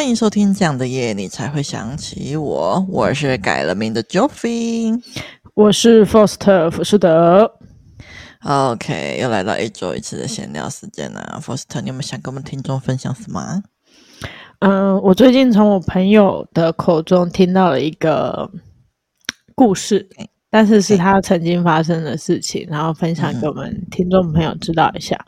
[0.00, 4.98] 欢迎收听《这样的夜你才会想起我》，我是改了名的 Joffy，
[5.52, 7.58] 我是 Foster 福士德。
[8.42, 11.38] OK，又来到一周一次的闲聊时间了。
[11.44, 13.62] Foster，你有没有想跟我们听众分享什么？
[14.60, 18.50] 嗯，我最近从我朋友的口中听到了一个
[19.54, 20.08] 故事，
[20.48, 25.22] 但是是他曾经发生的事情，然后分享给我们听众朋友知道一下。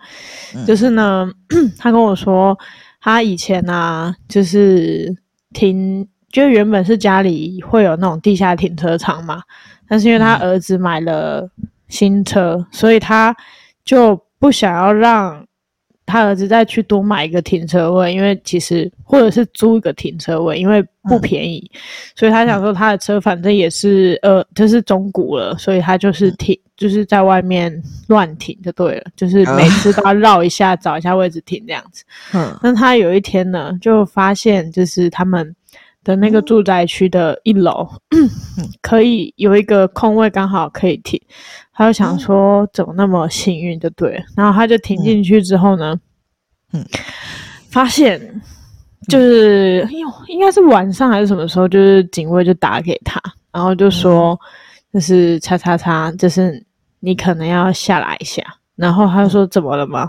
[0.55, 1.31] 嗯、就是呢，
[1.77, 2.59] 他跟我说。
[3.05, 5.13] 他以前呢、啊，就是
[5.53, 9.43] 停，就原本是家里会有那种地下停车场嘛，
[9.89, 11.51] 但是因为他儿子买了
[11.89, 13.37] 新车，所以他
[13.85, 15.45] 就不想要让
[16.13, 21.81] 他儿子再去多买一个停车位，因为其实或者是租一个停车位，因为不便宜，嗯、
[22.15, 26.55] 所以他想说他的车反正也是呃，就是中古了，所以他就是停。
[26.55, 32.03] 嗯就是在外面乱停就对了，就是每次都要绕一下，找一下位置停这样子。
[32.35, 35.55] 嗯，那他有一天呢，就发现就是他们
[36.05, 38.29] 的那个住宅区的一楼，嗯，
[38.81, 41.21] 可以有一个空位，刚好可以停。
[41.73, 44.25] 他就想说，怎么那么幸运就对了。
[44.37, 45.99] 然后他就停进去之后呢，
[46.73, 46.85] 嗯，
[47.71, 48.21] 发现
[49.09, 53.21] 就是因为应该是晚上还是什么时候，就是警卫就打给他，
[53.53, 54.39] 然后就说
[54.93, 56.65] 就是叉叉叉，就是。
[57.05, 58.41] 你可能要下来一下，
[58.77, 60.09] 然后他就说怎么了吗？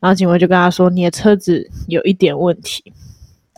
[0.00, 2.82] 然后警卫就跟他说你的车子有一点问题，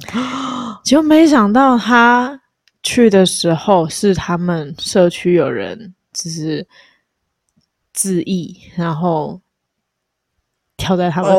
[0.85, 2.41] 就没想到他
[2.83, 6.67] 去的时候是他们社区有人就是
[7.93, 9.41] 自缢，然后
[10.77, 11.37] 跳在他们的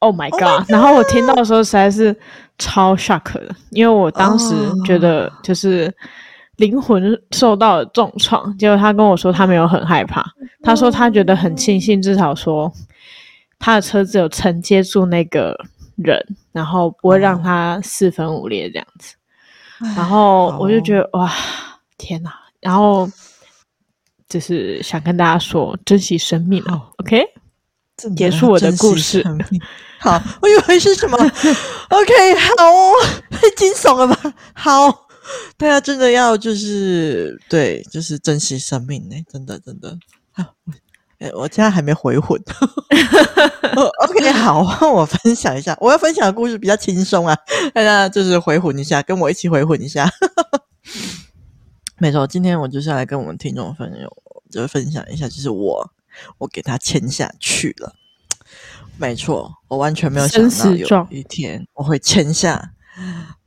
[0.00, 2.14] Oh, oh my God！, oh my God 然后我听到的时候实在是
[2.58, 5.94] 超 shock 的，因为我当时觉得就是。
[6.58, 10.24] 灵魂受到了重创，结果他跟我说他没有很害怕，
[10.62, 12.72] 他说他觉得很庆幸，至少说
[13.58, 15.58] 他的车子有承接住那个
[15.96, 16.18] 人，
[16.52, 19.14] 然后不会让他四分五裂这样子。
[19.96, 21.32] 然后我就觉得哇，
[21.98, 22.32] 天哪！
[22.60, 23.10] 然后
[24.28, 26.90] 就是想跟大家说，珍惜生命哦。
[26.98, 27.22] OK，
[28.16, 29.24] 结束我的故事。
[29.98, 31.16] 好，我以为是什么？
[31.90, 32.92] OK，好哦，
[33.30, 34.34] 太惊悚了吧？
[34.54, 35.02] 好。
[35.56, 39.98] 大家真的要就是对，就是珍惜生命呢，真的真的。
[40.32, 40.72] 好，我
[41.34, 42.40] 我现在还没回魂。
[44.02, 44.60] OK， 好，
[44.92, 47.36] 我分享一下，我要分享的故事比较轻松啊，
[47.72, 50.08] 大家就是回魂一下，跟我一起回魂一下。
[51.98, 54.16] 没错，今天我就是要来跟我们听众朋友
[54.50, 55.90] 就分享一下，就是我
[56.38, 57.94] 我给他签下去了。
[58.96, 62.70] 没错，我完全没有想到有一天我会签下。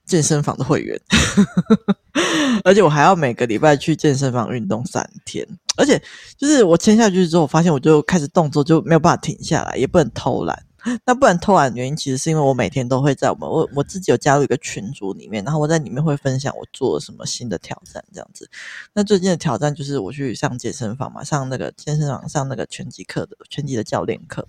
[0.06, 0.98] 健身房的会员，
[2.64, 6.02] 而且我还要每个礼拜去健身房运动三天，而且
[6.38, 10.64] 就是我签下去之后，我发现我就开始动作就没有办法停下来，也不能偷懒。
[11.04, 18.50] 那不然偷懒的原因，其实是因为我每天都会在我们我我自己有加入一个群组里面，然后我在里面会分享我做了什么新的挑战这样子。
[18.94, 24.48] 那最近的挑战就是我去上健身房嘛，上那个健身房上那个拳击课的拳击的教练课。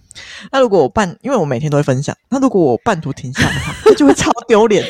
[0.52, 4.84] 那如果我半，因为我每天都会分享，那如果我半途停下的话，就会超丢脸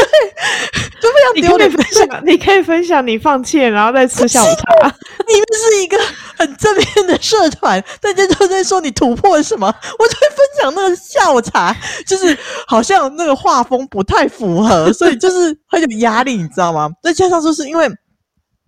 [0.00, 0.80] 的。
[1.00, 1.70] 就非常丢脸。
[1.70, 4.94] 分享，你可以分享你放弃，然后再吃下午茶。
[5.26, 5.98] 你们是一个
[6.36, 9.66] 很正面的社团，大家都在说你突破了什么，
[9.98, 11.74] 我就会分享那个下午茶，
[12.06, 16.90] 就是好像那个画风不太符合，所以就是很有压力，你知道吗？
[17.02, 17.88] 再加上就是因为。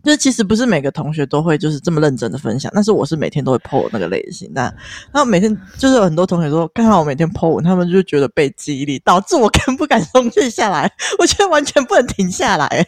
[0.02, 4.62] 就是其实不是每个同学都会就是这么认真的分享，但是我是每天都会 po 那个类型，那
[5.12, 12.86] 然后每天就是有很多同学说，看到我每天 po 文，他们就觉得被激励，导致我 更不敢松懈下来，我觉得完全不能停下来。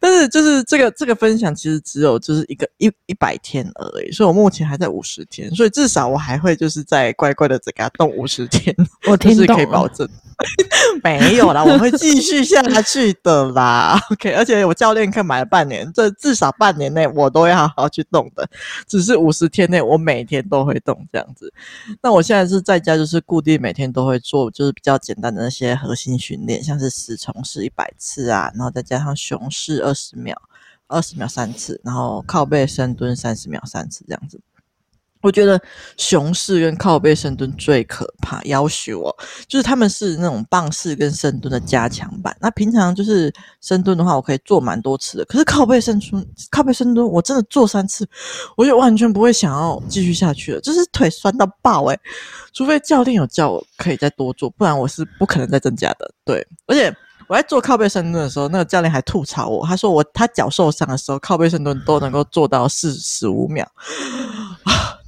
[0.00, 8.74] 但是就是这个这个分享其实只有就是一个一一百天而已，所以我目前还在五十天，所以至少我还会就是在乖乖的再给他动五十天，
[9.06, 10.08] 我听懂，就是可以保证。
[11.02, 13.98] 没有啦，我会继续下去的啦。
[14.10, 18.48] OK，而且我教练课买了半年，这至少半年内我都会好好去动的。
[18.86, 21.52] 只是五十天内我每天都会动这样子。
[22.02, 30.40] 那我现在是在家，就是固定每天都会做，就是比较简单的那些核心训练，像是死虫式一百次啊，然后再加上熊式二十秒，
[30.88, 34.40] 二十秒三次，然后靠背深蹲三十秒三次这样子。
[35.24, 35.58] 我觉得
[35.96, 39.16] 熊式跟靠背深蹲最可怕，要求哦，
[39.48, 42.36] 就是他们是那种棒式跟深蹲的加强版。
[42.40, 43.32] 那平常就是
[43.62, 45.24] 深蹲的话，我可以做蛮多次的。
[45.24, 48.06] 可是靠背深蹲，靠背深蹲，我真的做三次，
[48.54, 51.98] 我就完全不会想要继续下去了，就是腿酸到爆诶，
[52.52, 56.12] 除非教练有叫我可以再多做，不然我是不可能再增加的。
[56.22, 56.94] 对，而且
[57.28, 63.66] 我在做靠背深蹲的时候，那个教练还吐槽我，他说我他脚受伤的时候，靠背深蹲都能够做到四十五秒。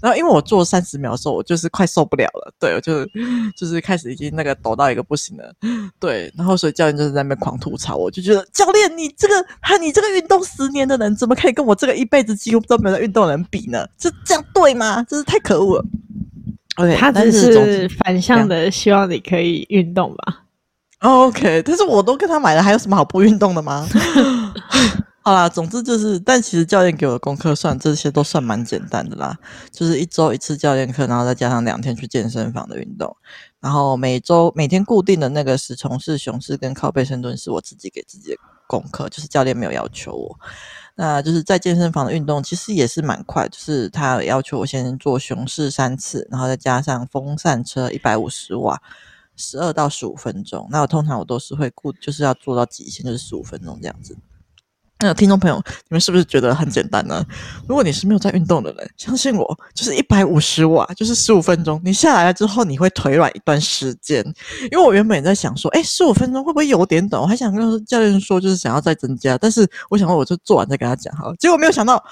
[0.07, 3.05] 然后因为我做三十秒的时候，我就是快受不了了，对，我就
[3.59, 5.53] 就是开始已经那个抖到一个不行了，
[5.99, 13.85] 对，然后所以教练就是在那边狂吐槽，我就觉得教练你这个哈，你这个运动十年的人，怎么可以跟我这个一辈子几乎都没有在运动的人比呢？
[13.99, 15.03] 这这样对吗？
[15.09, 15.85] 真是太可恶了。
[16.97, 20.43] 他只是反向的希望你可以运动吧。
[21.01, 23.89] OK，但是我都跟他买了，还有什么好不运动的吗？
[25.27, 29.37] 好啦，总之就是，但其实教练给我的功课算这些都算蛮简单的啦，
[29.73, 33.17] 就是一周一次教练课，然后再加上两天去健身房的运动，
[33.59, 38.37] 然后每周每天固定的那个十从式、熊式跟靠背深蹲是我自己给自己的
[38.69, 40.39] 功课，就是教练没有要求我。
[40.95, 48.81] 那就是在健身房的运动其实也是蛮快，就是他要求我先做熊式三次，然后再加上风扇车一百五十瓦。
[49.39, 54.17] 十二到十五分钟，那我通常我都是会固，就是要做到极限，就是十五分钟这样子。
[55.01, 57.23] 那听众朋友，你们是不是觉得很简单呢？
[57.69, 61.79] 如果你是没有在运动的人，相信我，就是一百五十瓦，就是十五分钟。
[61.85, 64.25] 你下来了之后，你会腿软一段时间。
[64.73, 67.21] 因为我原本在想说，诶，十五分钟会不会有点短？
[67.21, 71.37] 我还想跟教练说，就是想要再增加，但是我想说，我就做完再跟他讲好了。
[71.37, 72.03] 结果没有想到，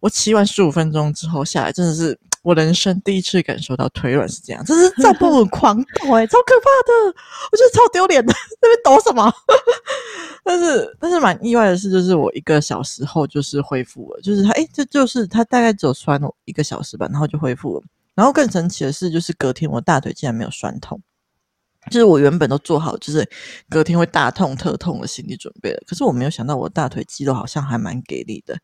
[0.00, 2.18] 我骑完十五分钟之后下来，真的是。
[2.44, 7.16] 我人生第一次感受到腿软是这样，这是在不稳狂抖诶、 超可怕的，
[7.50, 9.32] 我觉得超丢脸的，那边抖什么？
[10.44, 17.82] 但是但是蛮意外的是，就是我一个小时后就是恢复了，就是他诶这就是他大概只有酸了一个小时吧，然后就恢复了。
[18.14, 21.00] 然后更神奇的是，就是隔天我大腿竟然没有酸痛。
[21.90, 23.28] 就是我原本都做好，就是
[23.68, 25.82] 隔天会大痛特痛的心理准备了。
[25.86, 28.54] 可是我没有想到，我大腿肌肉好像还蛮给力的。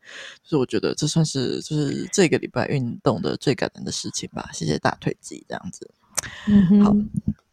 [0.43, 4.49] 就是我觉得这算是就是这个礼拜运动的最感人的事情吧。
[4.53, 5.89] 谢谢大腿肌，这样子。
[6.47, 6.95] 嗯，好。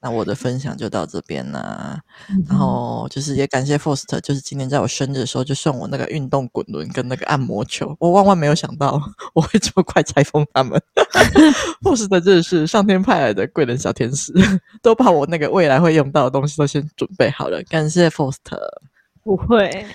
[0.01, 2.01] 那我的分享就到这边啦，
[2.31, 9.01] 嗯、然后就是也感谢 Forst，就是今年在我生日的时候就送我那个运动滚轮跟那个按摩球，我万万没有想到
[9.35, 10.81] 我会这么快拆封他们。
[12.21, 14.33] 的是上天派来的贵人小天使，
[14.83, 18.37] 都把我那个未来会用到的东西都先准备好了，感谢 Forst，。
[19.25, 19.87] 不会。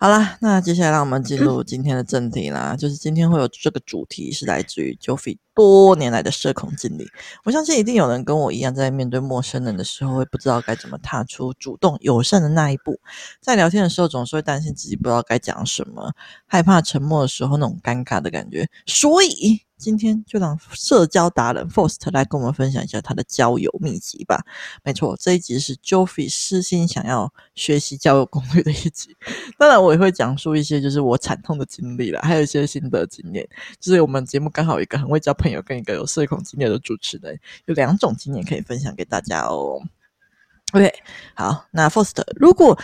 [0.00, 2.76] 好啦，那接下来让我们进入今天的正题啦。
[2.76, 7.04] 就是今天会有这个主题是来自于 Jofie 多年来的社恐经历。
[7.42, 13.00] 我相信一定有人跟我一样，在面对陌生人的时候，会不知道该怎么踏出主动友善的那一步。
[13.40, 16.12] 在聊天的时候，总是会担心自己不知道该讲什么，
[16.46, 18.68] 害怕沉默的时候那种尴尬的感觉。
[18.86, 19.62] 所以。
[19.78, 24.44] 今天就让社交达人 Faust 来跟我们分享一下他的交友秘籍吧。
[24.82, 29.16] 没错，这一集是 Jofie 私心想要学习交友攻略的一集。
[29.56, 33.48] 当然，我也会讲述一些就是我惨痛的经历啦，还有一些心得经验。
[33.78, 39.80] 就是我们节目刚好一个很会交朋友跟一个有社恐经验的主持人，有两种经验可以分享给大家哦。
[40.72, 40.92] OK，
[41.34, 42.78] 好，那 First，如果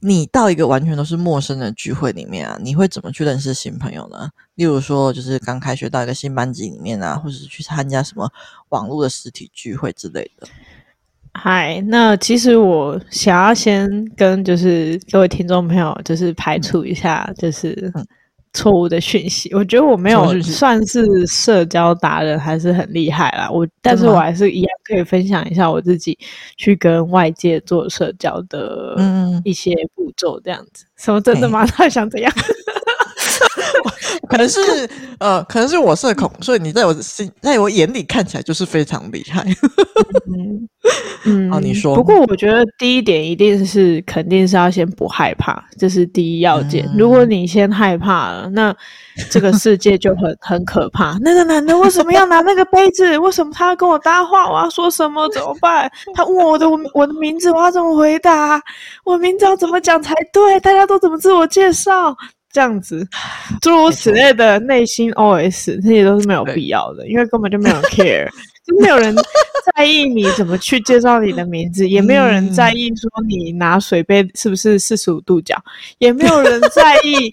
[0.00, 4.30] 你到一个完全都是陌生的聚会里面啊，你会怎么去认识新朋友呢？
[4.56, 8.28] 例如说，就是刚开学到一个新班级里面啊，或者是去参加什么
[8.70, 10.48] 网络的实体聚会之类的。
[11.34, 17.92] 嗨，那其实我想要先跟就是各位听众朋友，就是排除一下，就是。
[18.58, 23.48] 嗯错误的讯息，我觉得我没有算是社交达人，还是很厉害啦。
[23.50, 26.18] 我，但是我还是一样可以分享一下我自己
[26.56, 28.96] 去跟外界做社交的
[29.44, 30.84] 一些步骤，这样子。
[30.96, 31.64] 什么真的吗？
[31.70, 32.32] 他想怎样？
[34.28, 34.60] 可能是
[35.18, 39.44] 呃，可能是我社恐，所以你在我心，在我眼里看起来就是非常厉害。
[40.28, 40.68] 嗯
[41.26, 41.94] 嗯，啊，你说。
[41.96, 46.86] 不过我觉得第一点一定是肯定是要先不害怕，这是第一要件。
[46.86, 48.74] 嗯、如果你先害怕了，那
[49.28, 51.18] 这个世界就很 很可怕。
[51.20, 53.18] 那个男的为什么要拿那个杯子？
[53.18, 54.48] 为什么他要跟我搭话？
[54.50, 55.28] 我要说什么？
[55.30, 55.90] 怎么办？
[56.14, 58.60] 他问我的我我的名字，我要怎么回答？
[59.04, 60.58] 我名字要怎么讲才对？
[60.60, 62.16] 大家都怎么自我介绍？
[62.58, 63.06] 这样子，
[63.62, 68.26] 诸如此类的内心 OS，这些都是没有必要的，因为根本就没有 care，
[68.66, 69.14] 就没有人
[69.76, 75.54] 在意你怎么去介绍你的名字， 也没有人在意说你拿水杯是不是四十五度角，
[75.98, 77.32] 也没有人在意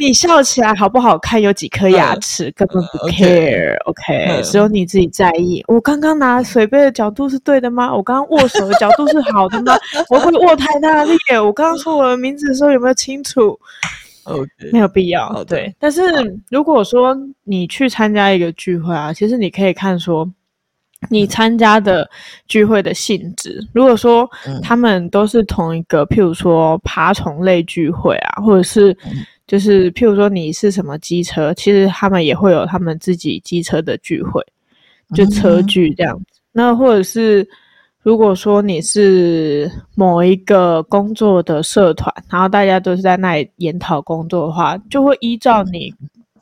[0.00, 5.62] 你笑起来好不好看，有几颗 牙齿，根本不 care，OK，只有你自己在意。
[5.68, 7.94] 我刚刚拿水杯的角度是对的吗？
[7.94, 9.78] 我刚刚握手的角度是好的吗？
[10.10, 11.16] 我会握太大力？
[11.40, 13.56] 我刚刚说我的名字的时候有没有清楚
[14.24, 14.72] ？Okay.
[14.72, 15.74] 没有必要，对。
[15.78, 16.02] 但是
[16.50, 20.30] 如果说你去参加一个聚会啊，其实你可以看说
[21.08, 22.08] 你参加的
[22.46, 23.60] 聚会的性质。
[23.72, 24.28] 如果说
[24.62, 28.96] 他们都是同一个，譬如说爬虫类聚会啊，或者是
[29.46, 34.44] 就是譬如说你是什么机车，其实他们也会有他们自己机车的聚会，
[35.14, 36.40] 就车聚这样子。
[36.52, 37.48] 那或者是。
[38.04, 45.92] 如果说你是某一个工作的社团，然后大家都是在那里研讨工作的话，就会依照你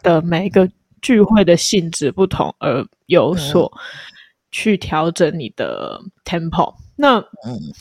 [0.02, 0.68] 的每一个
[1.00, 3.72] 聚会的性质不同而有所
[4.50, 6.74] 去调整你的 tempo。
[6.96, 7.24] 那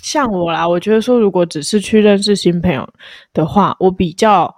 [0.03, 2.88] 像我啦，我觉得说，如果只是去认识新朋友
[3.33, 4.55] 的话，我比较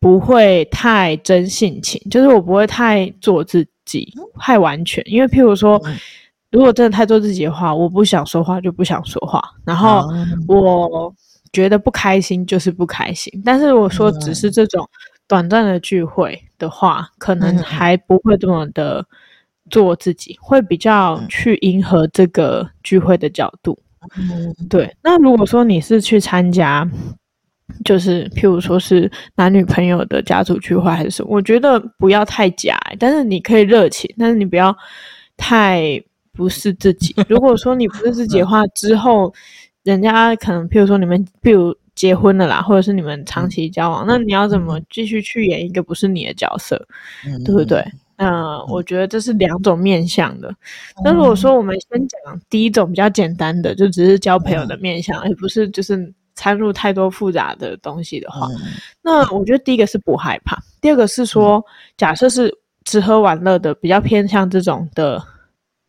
[0.00, 4.10] 不会太真性情，就是我不会太做自己，
[4.40, 5.04] 太完全。
[5.06, 5.78] 因为譬如说，
[6.50, 10.06] 如果真的太做自己的话，我不想说话就不想说话，然后
[10.46, 11.14] 我
[11.52, 13.32] 觉得不开心就是不开心。
[13.44, 14.88] 但是我说只是这种。
[15.28, 19.04] 短暂的聚会的话，可能还不会这么的
[19.70, 23.76] 做自己，会比较去迎合这个聚会的角度。
[24.70, 24.96] 对。
[25.02, 26.88] 那如果说你是去参加，
[27.84, 34.72] 就是譬如说是男女朋友的家族聚会还是什么，我觉得不要太假，但是你可以热情，但是你不要
[35.36, 36.00] 太
[36.36, 37.14] 不是自己。
[37.28, 39.32] 如果说你不是自己的话，之后
[39.82, 41.74] 人家可能譬如说你们，譬如。
[41.96, 46.76] 结婚了啦，或者是你们长期交往，嗯、那你要怎么继续去演一个不是你的角色，
[47.26, 47.82] 嗯、对不对？
[48.18, 50.54] 那、我觉得这是两种面向的。
[51.02, 61.64] 那、嗯、如果说我们先讲第一种比较简单的，就只是交朋友的面向，而、嗯、不是就是掺入太多复杂的东西的话，嗯、那我觉得第一个是不害怕，第二个是说，
[61.96, 65.18] 假设是吃喝玩乐的，比较偏向这种的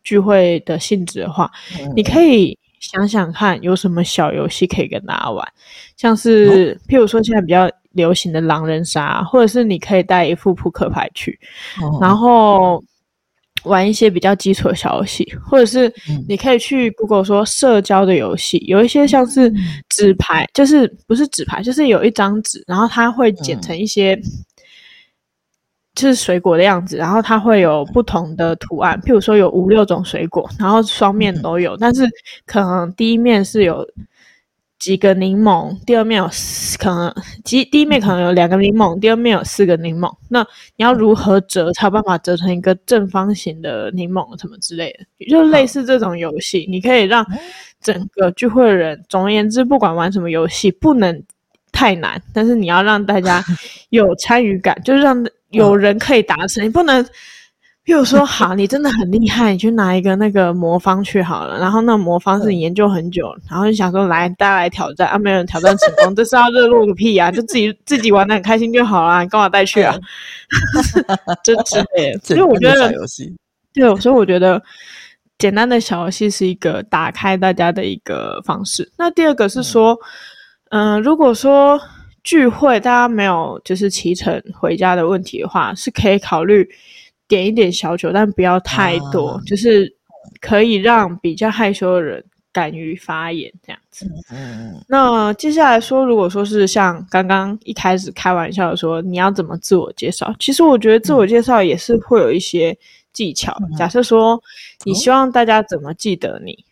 [0.08, 1.50] 聚会的性质的话，
[1.80, 2.58] 嗯、你可以。
[2.80, 5.44] 想想看，有什么小游戏可以跟大家玩，
[5.96, 11.36] 像是譬如说现在比较流行的狼人杀，或者是你可以带一副扑克牌去，
[11.82, 12.80] 哦、然后
[13.64, 15.92] 玩一些比较基础的小游戏，或者是
[16.28, 19.52] 你可以去 Google 说社交的游戏，有一些像是
[19.88, 24.16] 纸牌，嗯、就是不是纸牌，就是有一张纸，然后它会剪成一些。
[25.98, 32.08] 是水果的样子，然后它会有不同的图案，譬如说有五六种水果，然后双面都有，但是
[32.46, 33.86] 可能第一面是有
[34.78, 36.28] 几个柠檬，第二面有
[36.78, 37.12] 可能
[37.44, 40.40] 第第一面可能有两个柠檬，第二面有四个柠檬，那
[40.76, 47.26] 你要如何折才有办法折成一个正方形的柠檬什么之类的，就类似这种游戏，你可以让
[47.80, 51.22] 整个聚会的人，总而言之，不管玩什么游戏，不能
[51.72, 53.42] 太难，但是你要让大家
[53.90, 55.26] 有参与感，就是让。
[55.50, 57.02] 有人可以达成，你不能，
[57.84, 69.96] 譬如说， 好，你真的很厉害，你去拿一个那个魔方去好了，然后那魔方是你研究很久，然后你想说来，大家来挑战啊，没有人挑战成功，这是要热络个屁啊， 就自己自己玩的很开心就好啦，你干嘛带去啊？
[71.42, 72.92] 真是 的，所以我觉得，
[73.72, 74.62] 对，所以我觉得
[75.38, 78.90] 简单的小游戏是一个打开大家的一个方式。
[78.98, 79.98] 那第二个是说，
[80.70, 81.80] 嗯、呃，如果说。
[82.28, 86.68] 聚会大家没有就是骑乘回家的问题的话，是可以考虑
[87.26, 89.90] 点一点小酒，但不要太多，啊、就是
[90.38, 94.06] 可以让比较害羞的人敢于发言这样子。
[94.30, 100.30] 嗯，那接下来说，如果说是像刚刚一开始开玩笑的说，你要怎么自我介绍？
[100.38, 102.76] 其实我觉得自我介绍也是会有一些
[103.14, 103.56] 技巧。
[103.70, 104.38] 嗯、假设说
[104.84, 106.62] 你希望大家怎么记得你？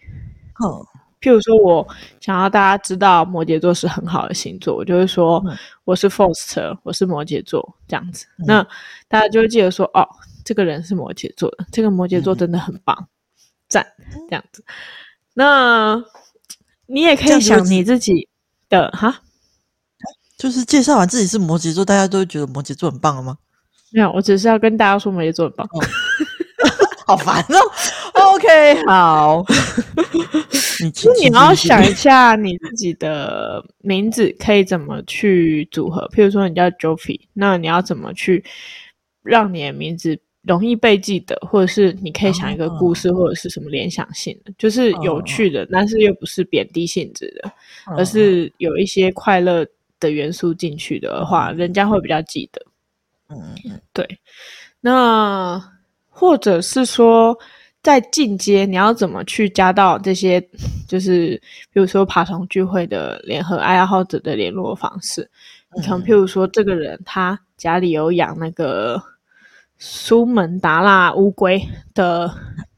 [0.59, 0.87] 哦。
[1.26, 1.85] 譬如说，我
[2.21, 5.45] 想要大家知道摩羯座是很好的星座，我就会说
[5.83, 8.26] 我是 Foster，我是摩羯座这样子。
[8.47, 8.64] 那
[9.09, 10.06] 大家就会记得说，哦，
[10.45, 13.09] 这个人是摩羯座的，这个摩羯座真的很棒，
[13.68, 13.85] 赞
[14.30, 14.64] 这样子。
[15.35, 16.00] 那
[16.87, 18.28] 你也可以想你自己
[18.68, 19.23] 的哈，
[20.38, 23.37] 就是介绍完自己是摩羯座，大家都会觉得摩羯座很棒了吗？
[23.90, 25.66] 没有，我只是要跟大家说摩羯座很棒。
[25.73, 25.80] 哦
[27.09, 27.59] 好烦哦。
[28.37, 29.45] OK，好。
[30.78, 36.07] 你你要想一下你自己的名字可以怎么去组合。
[36.14, 38.45] 譬如说你叫 Joffy，那你要怎么去
[39.23, 41.35] 让你的名字容易被记得？
[41.50, 47.50] 或者是你可以想一个故事，或者是什么联想性的，就是有趣的，但是又不是贬低性质的，
[47.97, 49.66] 而是有一些快乐
[49.99, 52.61] 的元素进去的话，人家会比较记得。
[53.31, 54.07] 嗯，对。
[54.81, 55.73] 那。
[56.19, 57.38] 或者是说，
[57.87, 60.45] 在进阶，你要怎么去加到这些？
[60.88, 61.40] 就是
[61.73, 65.31] 比如说爬虫聚会的联合爱好者的联络方式。
[65.76, 69.00] 你看，譬如说，这个人他家里有养那个
[69.78, 71.62] 苏门答腊乌龟
[71.95, 72.28] 的，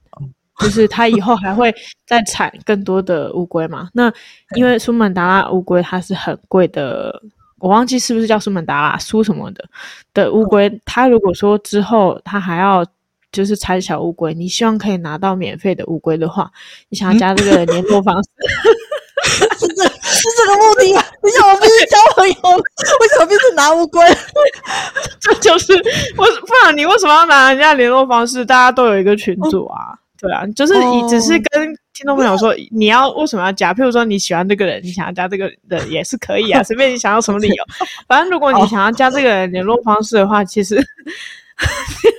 [0.61, 1.75] 就是他以后还会
[2.07, 3.89] 再产更多的乌龟嘛？
[3.95, 4.13] 那
[4.57, 7.23] 因为苏门答腊乌龟它是很贵的，
[7.61, 9.65] 我忘记是不是叫苏门答腊苏什么的
[10.13, 10.69] 的乌龟。
[10.85, 12.85] 他如果说之后他还要
[13.31, 16.51] 就是拆小乌龟，你希望可以拿到免费的乌龟的话，
[16.89, 18.31] 你想要加这个联络方式，
[19.61, 21.05] 是这是这个目的吗？
[21.23, 24.01] 你想我不是交朋友，为什么变成拿乌龟？
[25.21, 25.75] 这就是
[26.17, 28.47] 我不然你为什么要拿人家联络方式？
[28.47, 37.65] 大家都有一个群组啊，嗯、对啊，就是你只是跟听众朋友说你要为什么要加，譬如说你喜欢这个人，你想要加这个人也是可以啊，随便你想要什么理由，
[38.09, 40.83] 反正如果你想要加这个人联络方式的话，其实。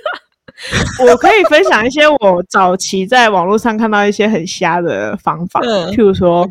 [1.06, 6.48] 我可以分享一些我早期在网络上看到一些很瞎的方法，嗯、譬如说.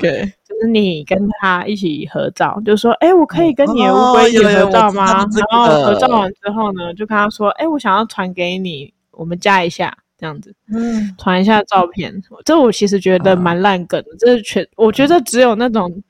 [0.50, 5.24] 就是你跟他一起合照，就说，哎，我可以跟你的乌龟一起合照吗？
[5.24, 12.12] 哦、然后合照完之后呢，就跟他说，哎，我想要传给你，我们加一下，这样子，嗯，传一下照片。
[12.44, 16.02] 这我其实觉得蛮烂梗的，这是全，我觉得只有那种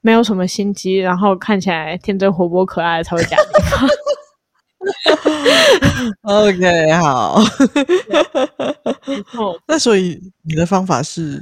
[0.00, 3.42] 没有什么心机，然后看起来天真活泼可爱的才会加你。
[6.22, 7.42] OK，好。
[9.66, 11.40] 那所以你的方法是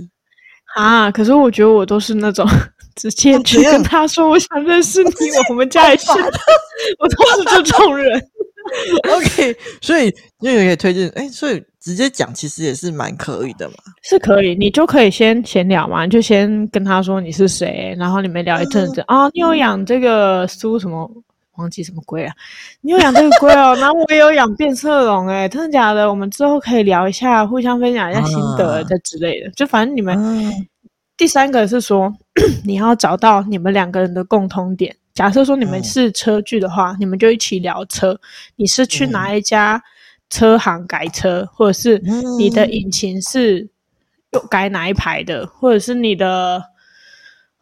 [0.75, 1.11] 啊？
[1.11, 2.49] 可是我觉得我都是那种
[2.97, 5.11] 直接去跟他说我想认识你，
[5.51, 6.07] 我们家也是，
[6.99, 8.29] 我都是这种人。
[9.11, 10.05] OK，所以
[10.39, 13.75] 你也可以推荐哎，所以直接讲其实也是蛮可以的嘛。
[14.03, 21.11] 是可以，你就可以先闲聊嘛，你就先跟他说你是谁，然后你们聊一阵子啊、你有养这个书什么？
[21.57, 22.35] 忘记什么龟啊？
[22.81, 26.09] 你有养这个龟哦， 然后我也有养变色龙，哎，真的假的？
[26.09, 29.51] 我们之后可以聊一下，互相分享一下心得这之类的。
[29.51, 30.51] 就反正你们、嗯、
[31.17, 32.13] 第三个是说，
[32.65, 34.97] 你要找到你们两个人的共通点。
[35.13, 38.19] 假设说你们是车距的话，嗯、你们就一起聊车。
[38.57, 39.83] 你是去哪一家
[40.31, 41.99] 车行改车，或者是
[42.39, 43.69] 你的引擎是
[44.31, 46.72] 又改哪一排的，或者是你的。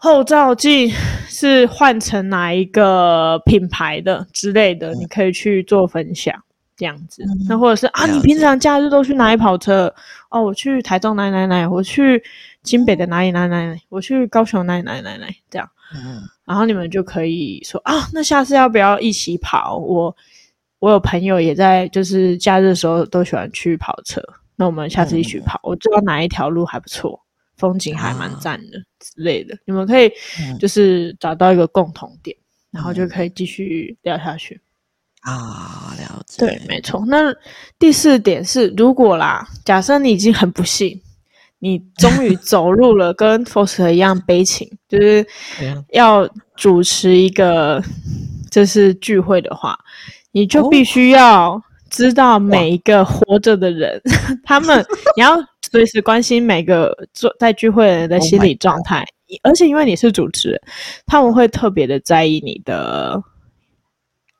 [0.02, 0.90] 后照镜
[1.28, 6.34] 是换成哪一个品牌的之类的，你可以去做分享
[6.74, 7.22] 这样子。
[7.46, 9.94] 那或者是啊，你平常假日都去哪里跑车？
[10.30, 12.22] 哦，我去台中哪里哪里哪里，我去
[12.64, 15.68] 新北的哪里哪里哪里，我去高雄哪里哪里哪里这样。
[15.94, 19.76] 嗯，然后你们就可以说啊，那下次要不要一起跑？
[19.76, 20.16] 我
[20.78, 24.22] 我有朋友也在，就是假日的时候都喜欢去跑车，
[24.56, 25.60] 那我们下次一起跑。
[25.62, 27.20] 我知道哪一条路还不错。
[27.60, 30.10] 风景还蛮赞的、啊、之类的，你们可以
[30.58, 34.58] 就是找到一个共同点，嗯、然后就可以继续聊下去
[35.20, 35.94] 啊。
[35.98, 37.04] 了解，对，没错。
[37.06, 37.34] 那
[37.78, 40.98] 第四点是，如果啦，假设你已经很不幸，
[41.58, 45.26] 你终于 走入了跟 Foster 一样悲情，就是
[45.92, 47.82] 要主持一个
[48.50, 49.78] 就是聚会的话，
[50.32, 54.00] 你就必须要知道每一个活着的人，
[54.44, 54.84] 他们
[55.16, 55.38] 你要。
[55.72, 59.06] 随时关心每个坐在聚会的人的心理状态，
[59.44, 60.60] 而且因为你是主持人，
[61.06, 63.22] 他们会特别的在意你的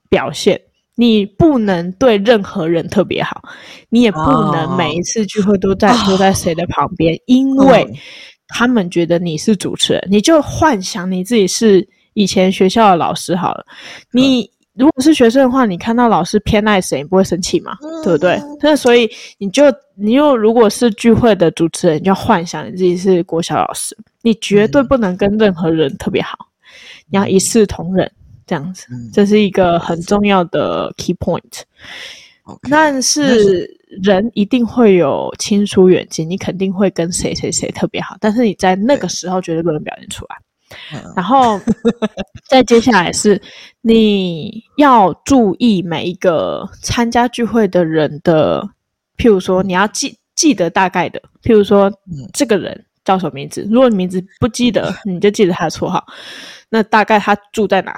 [0.08, 0.60] 表现。
[0.96, 3.40] 你不能对任何人特别好，
[3.90, 4.18] 你也不
[4.52, 7.86] 能每一次聚会都在坐在谁的旁边，因为
[8.48, 10.04] 他们觉得你是主持人。
[10.10, 13.64] 你就幻想你自己是以前学校的老师好了，
[14.12, 14.50] 你。
[14.80, 17.76] 如果是学生的话，你看到老师偏爱谁，你不会生气吗？
[17.82, 18.40] 嗯、对不对？
[18.62, 19.64] 那所以你就
[19.94, 28.10] 你又如果是聚会的主持人，你就要幻想你自己是国小老师，你绝对不能跟任何人特别好，嗯、你要一视同仁，
[28.46, 31.62] 这样子，嗯、这是一个很重要的 key point。
[32.68, 40.36] 但是人一定会有亲疏远近，你肯定会跟谁谁谁特别好，但是你在那个时候绝对不能表现出来。
[41.16, 41.60] 然后，
[42.48, 43.40] 再接下来是
[43.80, 48.62] 你要注意每一个参加聚会的人的，
[49.16, 51.92] 譬如说你要记记得大概的，譬如说
[52.32, 56.04] 这个人叫什么名字，如果你名字不记得，你就记得他的绰号，
[56.68, 57.94] 那大概他住在哪，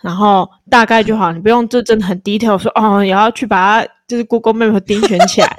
[0.00, 5.56] 然后大概就好，你不用这真的很 detail 说哦，也要去把他就是 Google Map 盯选起来。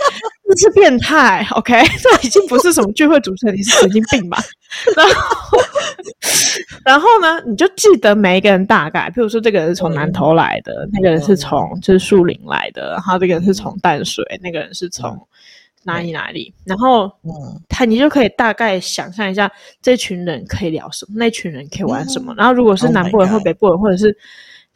[0.49, 1.79] 这是变态，OK？
[2.01, 4.39] 这已经不是什么聚会主持人，你是神经病吧？
[4.97, 5.57] 然后，
[6.83, 15.15] 然后呢，你就记得每一个人大概，譬如说这个人是从南投来的，嗯、那个人是从就是树林来的，然后这个人是从淡水，那个人是从
[15.83, 19.51] 哪里哪里，然后嗯，他你就可以大概想象一下，
[19.83, 22.33] 这群人可以聊什么，那群人可以玩什么。
[22.33, 24.17] 嗯、然后如果是南部人或北部人，或者是。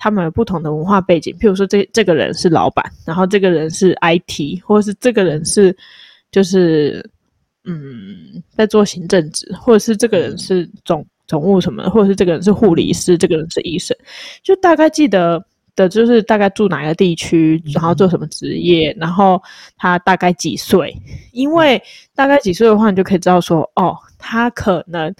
[0.03, 5.73] 他们有不同的文化背景，譬如说这这个人是老板，然后这个人是 IT，或者是这个人是
[6.29, 7.09] 就是
[7.63, 13.95] 嗯在做行政职，或者是这个人是总总务什么的，或者是这个人是护理师，这个人是医生，
[14.43, 15.41] 就大概记得
[15.73, 19.41] 的就是大概住哪个地区，然后做什么职业，然后
[19.77, 20.93] 他大概几岁，
[21.31, 21.81] 因为
[22.13, 25.15] 大概几岁的话，你就可以知道说哦，他可能。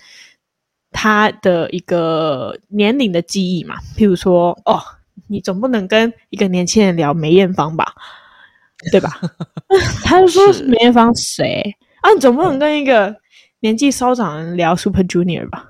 [0.94, 4.80] 他的一个年龄的记忆嘛，譬如说，哦，
[5.28, 7.94] 你总不能跟一个年轻人聊梅艳芳吧，
[8.92, 9.20] 对吧？
[10.06, 12.12] 他就说梅艳芳谁啊？
[12.14, 13.16] 你总不能跟一个
[13.60, 15.66] 年纪稍长的人聊 Super Junior 吧？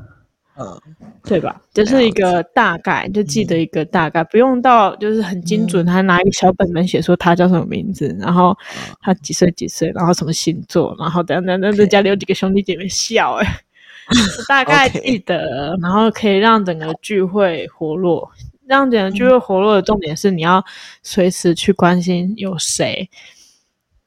[0.56, 0.80] 嗯，
[1.24, 1.60] 对吧？
[1.74, 5.84] 这、就是一个大概，就记得一个大概，嗯、不用到就是很精准。
[5.84, 8.56] 他拿一个小本本写说他叫什么名字，然后
[9.02, 13.63] 他几岁几岁，然后什么星座，然后等等等等，家里有几个兄弟姐妹笑哎。
[14.48, 18.32] 大概记得.然后可以让整个聚会活络。
[18.66, 20.64] 让整个聚会活络的重点是，你要
[21.04, 23.10] 随时去关心有谁，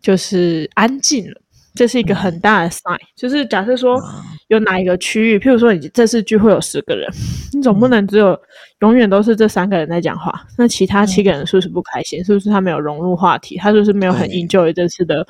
[0.00, 1.40] 就是安静了。
[1.74, 4.02] 这是一个很大的 sign，、嗯、就是假设说
[4.48, 7.06] 有哪一个区域，譬如说你这次聚会有十个人，
[7.52, 8.36] 你总不能只有
[8.80, 12.24] 永远都是这三个人在讲话，那其他七个人是不是不开心？
[12.24, 13.58] 是不是他没有融入话题？
[13.58, 15.26] 他是不是没有很 enjoy 这次的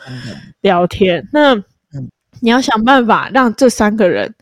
[0.61, 1.29] 聊天？
[1.33, 1.57] 那
[2.39, 4.33] 你要想办法让这三个人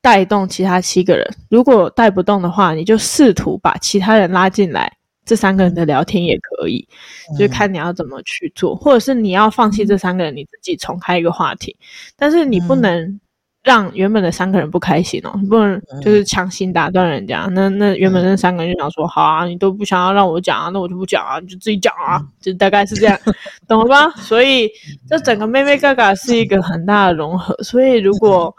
[0.00, 4.92] 带动其他七个人，如果带不动的话，你就试图把其他人拉进来。
[5.24, 6.88] 这三个人的聊天也可以，
[7.30, 11.76] 嗯、就看你要怎么去做，或者是你要放弃这三个人，你自己重开一个话题，
[12.16, 13.20] 但是你不能
[13.62, 17.46] 让原本的三个人不开心哦，你不能就是强行打断人家。
[17.52, 23.18] 那那原本那三个人就想说，好啊，你都不想要让我讲啊，那我就不讲啊，你就自己讲啊，就大概是这样，
[23.68, 24.08] 懂了吧？
[24.22, 24.70] 所以
[25.06, 28.56] 这整个妹妹嘎嘎是一个很大的融合，所以如果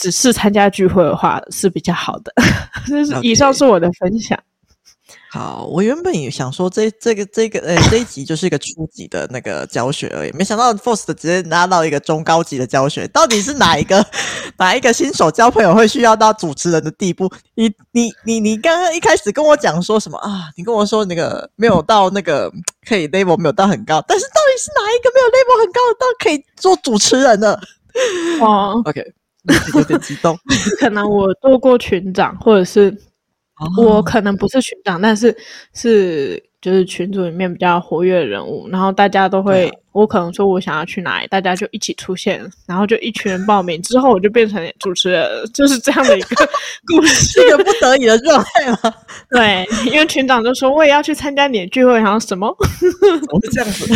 [0.00, 2.32] 只是参加聚会的话是比较好的。
[2.88, 4.38] 这是以上是我的分享。
[5.32, 14.04] 好，我原本也想说这这个这个呃、欸、这一集就是一个初级的那个教学而已，没想到 Faust 直接拿到一个中高级的教学，到底是哪一个
[14.58, 17.30] 哪一个新手交朋友会需要到主持人的地步？
[17.54, 20.48] 你你你你刚刚一开始跟我讲说什么啊？
[20.56, 22.50] 你跟我说那个没有到那个
[22.88, 27.56] 可以 level 没有到很高，但是到底是哪一个没有 level 很高的到可以做主持人呢？
[28.40, 29.00] 哦，OK，
[29.74, 30.38] 有点激动，
[30.80, 32.96] 可能我做过群长或者是。
[33.76, 35.36] 我可能不是群长，但是
[35.74, 46.48] 是就是群组里面比较活跃的人物，然后大家都会，我可能说我想要去哪里，大家就一起出现，然后就一群人报名，之后我就变成主持人，就是这样的一个
[46.86, 48.94] 故事，一个不得已的状态吗？
[49.30, 52.46] 对，因为群长就说我也要去参加你的聚会，然后什么？
[53.32, 53.94] 我是这样子，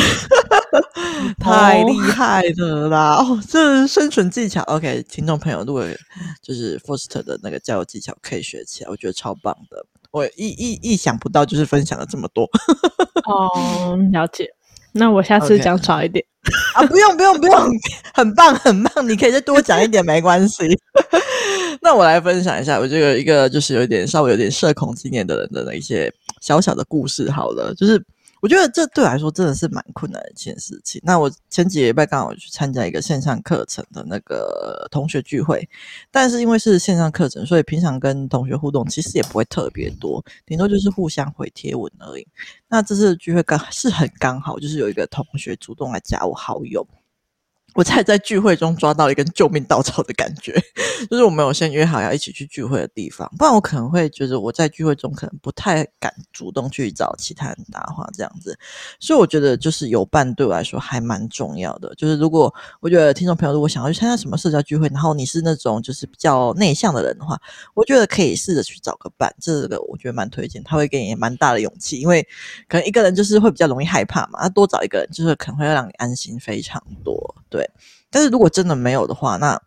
[1.39, 3.17] 太厉害了啦！
[3.17, 4.63] 哦，这是生存技巧。
[4.63, 5.85] OK，听众朋友，如果
[6.43, 9.85] 就是 Foster 的那个交友技巧可以学起来，我觉得超棒的。
[10.15, 12.49] 我意意意想不到，就是分享了这么多。
[13.27, 14.49] 哦，了解。
[14.93, 16.25] 那我下次讲少一点。
[16.75, 17.69] 啊，不用不用不用，
[18.15, 20.63] 很棒很棒，你可以再多讲一点，没关系。
[21.83, 27.29] 那我来分享一下我这个一个就是有点稍微有点社恐经验的人的一些小小的故事。
[27.29, 28.01] 好了，就是。
[28.45, 31.01] 我觉得这对我来说真的是蛮困难的一件事情。
[31.03, 35.67] 那我前几个礼拜刚好去参加一个线上课程的那个同学聚会，
[36.11, 42.29] 但是因为是线上课程，所以平常跟同学互动其实也不会特别多，顶多就是互相回贴文而已。
[42.69, 46.87] 那这次的聚会刚是很刚好，就是有一个同学主动来加我好友。
[47.75, 50.55] 我才在聚会中抓到一根救命稻草的感觉，
[51.11, 58.57] 就是我们有先约好要一起去聚会的地方，不然我可能会觉得我在聚会中可能不太敢主动去找其他人搭话这样子，
[59.01, 61.93] 所以我觉得就是有伴对我来说还蛮重要的。
[61.97, 67.37] 就是如果我觉得听众朋友如果想要去参加什么社交聚会，然后你是那种就是比较内向的人的话，
[67.75, 72.25] 我觉得可以试着去找个伴，这个我觉得蛮推荐，他会给你蛮大的勇气，因为
[72.69, 77.64] 可能一个人就是会比较容易害怕嘛，那多找一个人就是可能会让你安心非常多，对。
[78.11, 79.61] 但是如果真的没有的话，那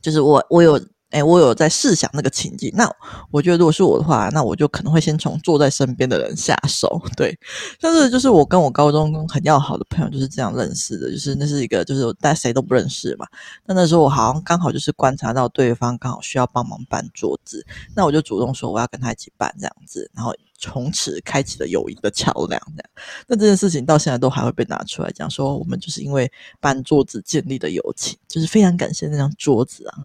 [0.00, 0.80] 就是我我有
[1.10, 2.72] 哎、我有在试想那个情境。
[2.74, 2.90] 那
[3.30, 6.98] 我觉得如果是我的话，那我就可能会先从坐在身边的人下手。
[7.14, 7.38] 对，
[7.78, 13.26] 但是就是我跟我高中很要好的朋友就是这样认识的，就是那是一个就是大家谁都不认识嘛。
[13.66, 17.62] 那那时候我好像刚好就是观察到对方刚好需要帮忙搬桌子，
[17.94, 20.32] 那我就主动说我要跟他一起搬这样子，然后。
[20.62, 22.90] 从此开启了友谊的桥梁，这样。
[23.26, 29.98] 那这件事情到现在都还会被拿出来讲，说我们就是因为搬桌子建立的友情，就是非常感谢那张桌子啊。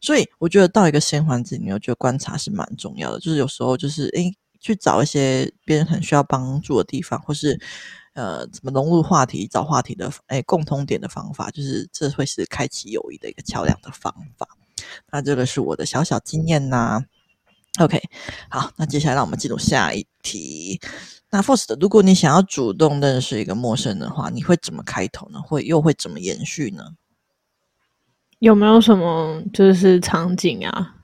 [0.00, 3.20] 所以我觉得到一个新环境里面，我觉得观察是蛮重要的。
[3.20, 7.60] 就是有时候就是诶，去找一些别人很需要帮助的地方，或是
[8.14, 14.48] 呃怎么融入话题、找话题的诶共通点的方法，就是这会是开启友谊的一个桥梁的方法。
[15.12, 17.04] 那这个是我的小小经验呐。
[17.80, 18.02] OK，
[18.50, 20.80] 好，那接下来让我们进入下一题。
[21.30, 25.40] 那 First，如果你想要主动认识一个陌生人的话，你会怎么开头呢？
[25.40, 26.94] 会又会怎么延续呢？
[28.40, 30.96] 有没有什么就是场景啊？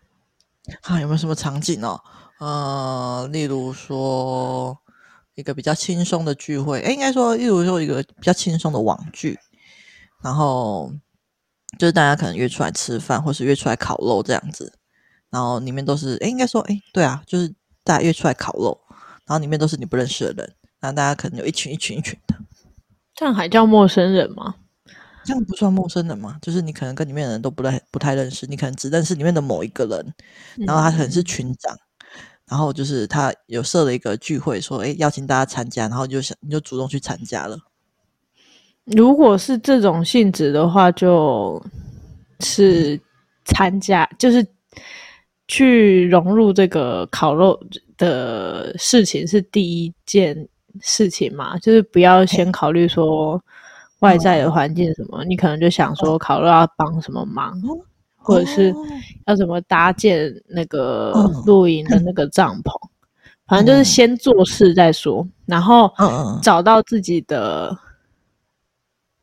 [0.82, 2.00] 啊，有没有什么场景哦？
[2.38, 4.76] 呃，例如说
[5.34, 9.38] 一个比较轻松的聚会，哎，应该说，例如说一个比较轻松的网聚，
[10.22, 10.92] 然后
[11.78, 14.78] 就是大家可能约出来吃饭，或是约出来烤肉这样子。
[15.34, 18.78] 然后里面都是，诶，应该说，诶，对啊，就是大家约出来烤肉，
[19.26, 22.36] 然后里面都是你不认识的人，然后大家可能有一群一群一群的，
[23.16, 24.54] 这样还叫陌生人吗？
[25.24, 26.38] 这样不算陌生人吗？
[26.40, 30.14] 就是你可能跟里面的人都不太不太认识，你可能只认识里面的某一个人，
[30.58, 37.58] 然后他可能是群长，嗯、然后就是他有设了一个聚会，说，诶，邀请大家参加，然后就想你就主动去参加了。
[38.84, 41.60] 如果是这种性质的话，就
[42.38, 43.00] 是
[43.44, 44.46] 参加，嗯、就是。
[45.48, 47.60] 去融入这个烤肉
[47.96, 50.48] 的事情是第一件
[50.80, 51.58] 事情嘛？
[51.58, 53.42] 就是不要先考虑说
[54.00, 57.78] 外在的环境什么，哦、你可能就想说烤肉要帮什么忙，哦、
[58.16, 58.74] 或者是
[59.26, 61.12] 要怎么搭建那个
[61.46, 62.90] 露营的那个帐篷，哦、
[63.46, 65.92] 反正就是先做事再说，嗯、然后
[66.42, 67.78] 找到自己的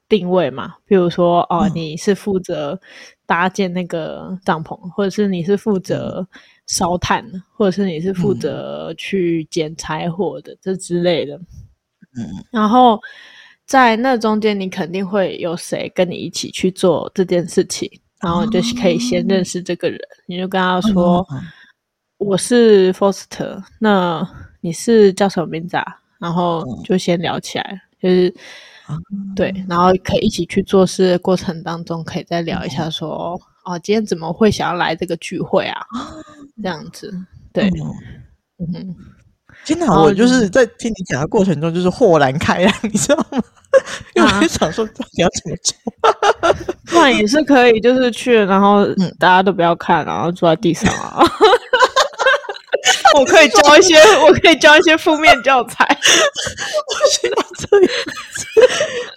[0.08, 0.76] 定位嘛。
[0.86, 2.80] 比如说，哦，你是负责
[3.32, 6.28] 搭建那个帐篷，或者是你是负责
[6.67, 11.38] 烧炭，或者是你是负责去捡柴火的，这之类的。
[12.17, 13.00] 嗯，然后
[13.65, 17.89] 在那中间，你肯定会有谁跟你一起去做这件事情，
[18.20, 19.98] 然后就可以先认识这个人。
[19.98, 21.39] 嗯、你就跟他说：“嗯、
[22.17, 25.86] 我是 Foster，那你是叫什么名字啊？”
[26.20, 28.36] 然后就先聊起来，就是、嗯、
[29.36, 35.82] 对，然后可以一起去做事的过程当中，可以再聊一下说：“嗯、哦，今天怎么会想要来这个聚会啊？”
[36.62, 37.13] 这样子，
[37.54, 37.69] 对，
[38.60, 38.73] 嗯。
[38.73, 38.95] 嗯
[39.65, 43.43] 天哪，我就是在听你讲的过程中，就是豁然开朗，你知道吗？
[44.15, 45.75] 因为我就想说，你要怎么做？
[46.86, 48.86] 不然也是可以，就是去，然后
[49.19, 51.21] 大家都不要看，然后坐在地上啊。
[53.17, 53.95] 我可以教一些，
[54.26, 55.86] 我可以教一些负面教材。
[55.88, 57.89] 我需要这样
[58.36, 58.45] 子。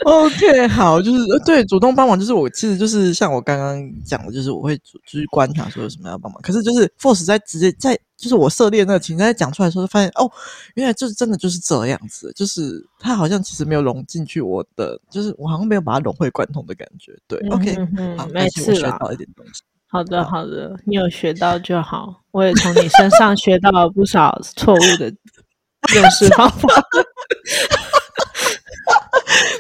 [0.05, 6.41] OK，好，就是对主动帮忙，就是我其实就是像我刚刚讲的，就是我会就是观察说有什么要帮忙。
[6.43, 10.31] 可是就是 Force 在直接在就是我涉猎那个情，在讲出来的时候，就发现哦，
[10.75, 17.13] 原来就是真的就是这样子，就是他好像其实没有融进去我的，就是我好像没有把它融会贯通的感觉。
[17.27, 17.75] 对，OK，
[18.17, 19.63] 好，没事我，学到一点东西。
[19.95, 22.21] 好的，好的，你有学到就好。
[22.33, 25.07] 我也从你身上学到了不少错误的
[25.95, 26.69] 认识方法。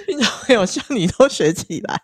[0.04, 2.02] 并且没有像你都学起来。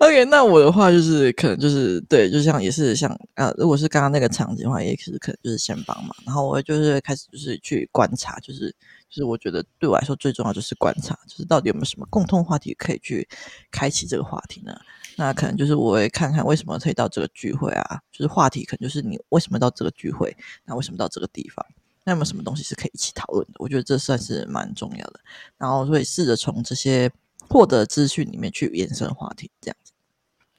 [0.00, 8.68] OK，那我的话就是可能就是对，就像也是像呃，如果是刚刚那个场景的话，也是可能就是先帮忙，然后我就是开始就是去观察，就是
[9.08, 13.26] 就是我觉得对我来说最重要就是观察，就是到底有没有什么共通话题可以去
[13.70, 14.78] 开启这个话题呢？
[15.16, 21.64] 那可能就是我会看看为什么可以到这个聚会啊，就是话题可能就是你为什么到这个聚会，那为什么到这个地方，
[22.04, 23.54] 那有没有什么东西是可以一起讨论的？
[23.58, 25.20] 我觉得这算是蛮重要的。
[25.58, 27.10] 然后会试着从这些
[27.48, 29.76] 获得资讯里面去延伸话题，这样。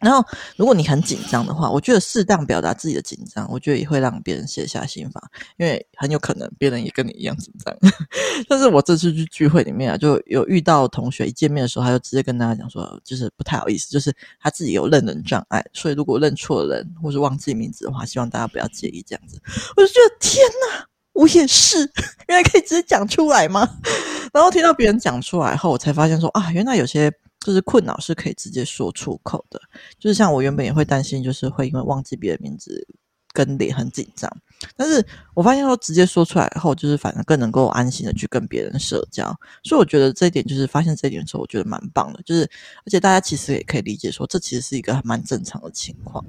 [0.04, 0.24] 然后，
[0.58, 5.24] 如果你很紧张的话，我觉得适当表达自己的紧张，我觉得也会让别人卸下心防，
[5.58, 7.74] 因为很有可能别人也跟你一样紧张。
[8.50, 19.40] 但是我这次去聚会里面啊，就有遇到同学一见面的时候，他就直接跟大家讲说，就是不太好意思，就是他自己有认人障碍，所以如果认错人或是忘记名字的话，希望大家不要介意这样子。
[19.78, 21.80] 我就觉得天哪，我也是，
[22.28, 23.70] 原来可以直接讲出来吗？
[24.34, 27.12] 然后听到别人讲出来后，我才发现说啊，原来有些。
[27.44, 29.60] 就是困扰是可以直接说出口的，
[30.00, 32.88] 就是像我原本也会担心，就是会因为忘记别人名字
[33.34, 34.32] 跟脸很紧张，
[34.78, 42.44] 但是我发现说直接说出来后，就是反而更能够安心的去跟别人社交，所以我觉得这一点就是发现这一点的时候，我觉得蛮棒的，就是
[42.86, 46.24] 而且大家其实也可以理解说，这其实是一个蛮正常的情况。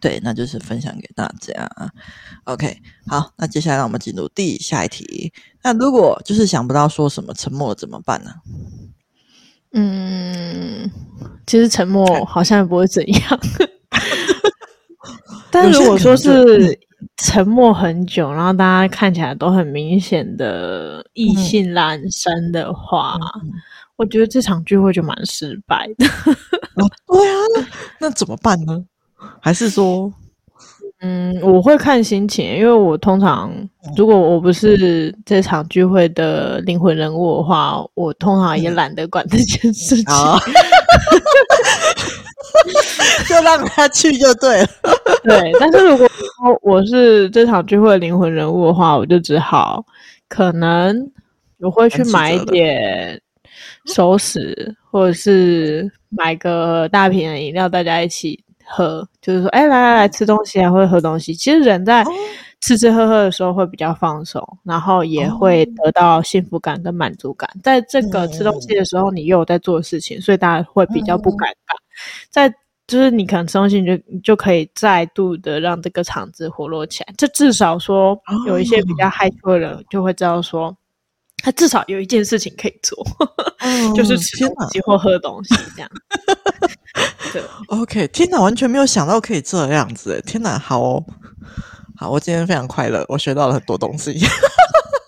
[0.00, 1.68] 对，那就是分享给大家。
[2.44, 5.32] OK，好，那接下来让我们进入第下一题。
[5.60, 8.32] 那如果就是想不到说什么，沉默了怎么办呢？
[9.72, 10.90] 嗯，
[11.46, 13.40] 其实沉默好像也不会怎样，
[15.50, 16.78] 但如果说是
[17.16, 23.52] 沉默很久，然后大家看起来都很明显的意兴阑珊的话，嗯、
[23.96, 26.06] 我觉得这场聚会就蛮失败的。
[26.76, 27.68] 哦、对啊，
[28.00, 28.84] 那怎么办呢？
[29.40, 30.12] 还是说？
[31.00, 33.52] 嗯，我会看心情，因为我通常
[33.96, 40.04] 如果我不是这场聚会的灵魂人物的话，我通常也懒得管这件事情，
[43.28, 44.68] 就让他去就对了。
[45.22, 46.08] 对，但是如果
[46.62, 49.84] 我是这场聚会的灵魂人物的话，我就只好
[50.28, 51.08] 可能
[51.60, 53.20] 我会去买一点
[53.84, 58.42] 熟食，或者是买个大瓶的饮料，大家一起。
[58.68, 61.34] 喝就是说，哎，来来来，吃东西还会喝东西。
[61.34, 62.04] 其实人在
[62.60, 67.48] 吃吃喝喝的时候会比较放松，然后也会得到幸福感跟满足感。
[67.62, 71.76] 在这个吃东西的时候，你又有在做事情，所以大家会比较不尴尬。
[72.30, 72.52] 在
[72.86, 77.14] 就是你可能吃东西，你就你就可以再度的让这个场子活络起来。
[77.16, 80.74] 这至少说有一些比较害羞的人就会知道说，
[81.42, 82.98] 他至少有一件事情可以做，
[83.94, 85.90] 就是吃东西或喝东西这样。
[87.68, 91.04] ，OK，天哪，完全没有想到可以这样子，天哪，好哦，
[91.96, 94.18] 好，我今天非常快乐，我学到了很多东西。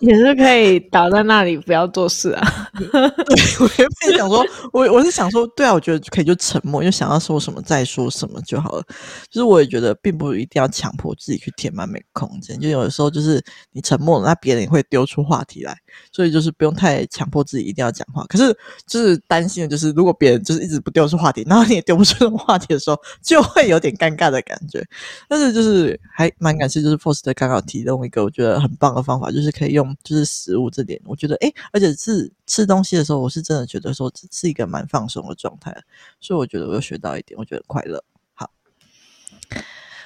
[0.01, 2.69] 也是可以倒在那里不要做事啊。
[2.75, 2.87] 对，
[3.61, 8.83] 我原本想说，我我是想说，对啊，我觉得可以就沉默，就想要说什么再说什么就好了。
[9.29, 12.59] 就是我也觉得，并不一定要强迫自己去填满每个空间。
[12.59, 15.77] 就有的时候，就是你沉默了，那别人也会丢出话题来，
[16.11, 18.25] 所以就是不用太强迫自己一定要讲话。
[18.25, 18.55] 可是
[18.87, 24.83] 就是担心的就是，如果别人就是一直不丢出话题，然后你也丢不出这种话题的时候，就会有点尴尬的感觉。
[25.27, 32.31] 但是就是还蛮感谢，就是 Faust 刚好提供一个我觉得很棒的方法，就是可以用就是食物这点，我觉得诶，而且是。
[32.47, 35.73] 吃东西的时候，我是真的觉得说是一个蛮放松的状态，
[36.19, 38.03] 所以我觉得我又学到一点，我觉得快乐。
[38.33, 38.51] 好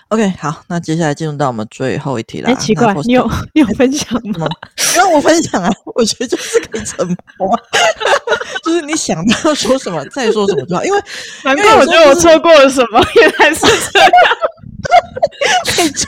[0.10, 2.50] ，OK，好，那接下来进入到我们最后一题了。
[2.50, 4.48] 哎，奇怪，你有你有分享吗？
[4.95, 5.71] 让我分享啊！
[5.95, 7.04] 我觉得就是可以沉
[7.39, 7.60] 默，
[8.63, 10.86] 就是你想到说什么再说什么就好。
[10.86, 11.00] 因为
[11.45, 14.12] 难怪我觉得我错过了什么，原来是这样。
[15.78, 16.08] 没错，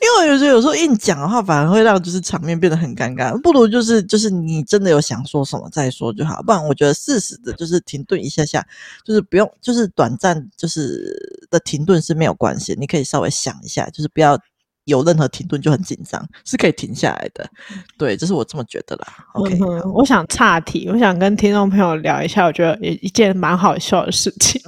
[0.00, 3.38] 因为有时候有时候硬讲的话，反而会让就是场面变得很尴尬。
[3.40, 8.66] 不如就是就是你真的有想说什么再说就好，不然我觉得适时的就是停顿一下下，
[9.04, 14.38] 就是不用就是短暂就是的停顿是没有关系，你可以稍微想一下，就是不要
[14.84, 17.48] 有任何停顿就很紧张，是可以停下来的。
[17.98, 19.06] 对，这是我这么觉得啦。
[19.34, 24.60] OK，嗯，我想岔题，我想跟听众朋友聊一下，我觉得一一件蛮好笑的事情。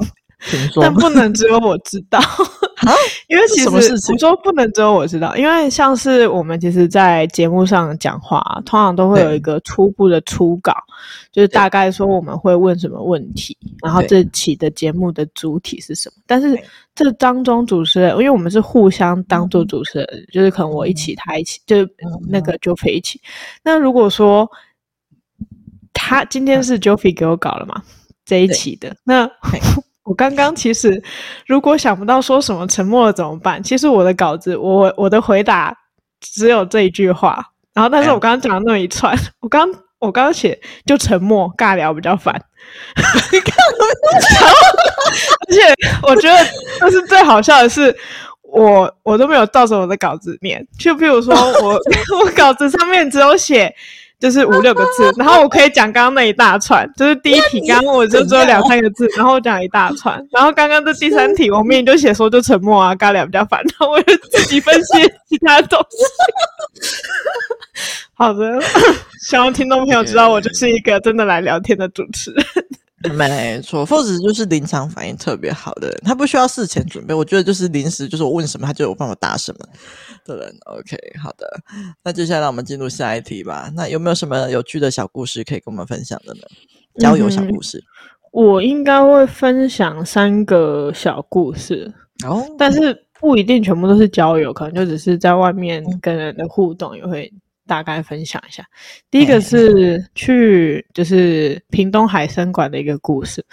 [0.81, 2.21] 但不能只有我知道，
[3.29, 3.81] 因为其实我
[4.19, 10.75] 说不能只有我知道，因为像是我们其实，在节目上讲话，通常都会有一个初步的初稿，
[11.31, 16.17] 就是大概说我们会问什么问题，然后这期的节目的主体是什么。
[16.27, 16.59] 但是
[16.95, 21.89] 这当中主持人，因为我们是互相当做主持人，就是可能我一起，他一起，就是
[22.29, 23.21] 那个 Joffy 一起。
[23.63, 24.51] 那如果说
[25.93, 27.83] 他今天是 Joffy 给我搞了嘛，
[28.25, 29.31] 这一期的那。
[30.13, 31.03] 我刚刚其实，
[31.47, 33.63] 如果想不到说什么沉默了怎么办？
[33.63, 35.75] 其实我的稿子，我我的回答
[36.21, 37.43] 只有这一句话。
[37.73, 39.67] 然后，但是我刚刚讲的那一串， 我刚
[40.01, 42.35] 我刚刚写就沉默尬聊比较烦。
[43.33, 43.55] 你看，
[45.49, 46.39] 而且我觉得
[46.81, 47.97] 就是最好笑的是，
[48.43, 50.63] 我我都没有照着我的稿子念。
[50.79, 51.71] 就比如说我
[52.19, 53.75] 我稿子上面只有写。
[54.23, 65.97] 就是五六个字，然后我可以讲刚刚那一大串，就是第一题刚刚我就只有两三个字，然后我讲一大串，然后刚刚这第三题我明明就写说就沉默啊，尬聊比较烦，然后我就自己分析其他东西。
[68.15, 68.61] 好的，
[69.27, 72.45] 希望听众朋友知道我就是一个真的来聊天的主持人。
[73.11, 79.59] 没错，Faust 就是临场反应特别好的人，他不需要事前准备，我觉得就是临时，就是我问什么，他就有办法答什么
[80.25, 80.55] 的人。
[80.67, 81.47] OK，好的，
[82.05, 83.71] 那接下来我们进入下一题吧。
[83.75, 86.41] 那有没有什么有趣的小故事可以跟我们分享的呢？
[86.99, 87.85] 交友小故事，嗯、
[88.33, 91.93] 我应该会分享三个小故事
[92.25, 97.33] 哦，但是不一定全部都是交友，可能就只是在外面跟人的互动也会。
[97.67, 98.67] 大概分享一下，
[99.11, 103.45] 第一个是去就是屏东海参馆的一个故事。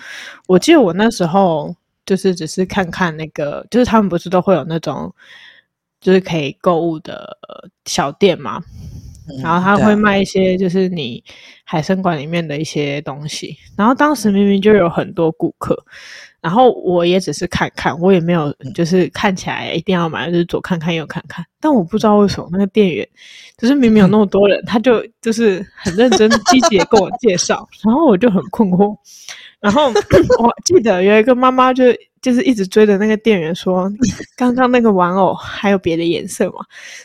[0.48, 5.14] 我记得我那时候就是只是看看那个，就是他们不是都会有那种
[6.02, 7.38] 就是可以购物的
[7.86, 8.62] 小店嘛，
[9.44, 11.24] 然后他会卖一些就是你
[11.64, 13.56] 海参馆里面的一些东西。
[13.78, 15.86] 然后当时明明就有很多顾客。
[16.42, 21.46] 然后我也只是看看，我也没有就是看起来一定要买，就是左看看右看看。
[21.60, 23.08] 但我不知道为什么那个店员，
[23.58, 28.96] 就是明明有那么多人，他就就是很认真积极的跟我介绍，然后我就很困惑。
[29.60, 31.84] 然后我记得有一个妈妈就
[32.22, 33.92] 就是一直追着那个店员说
[34.38, 36.60] ：“刚刚那个玩偶还有别的颜色吗？”